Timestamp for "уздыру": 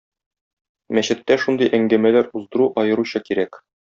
2.39-2.71